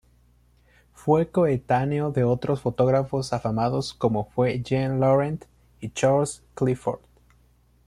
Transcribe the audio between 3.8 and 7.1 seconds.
como fue Jean Laurent y Charles Clifford.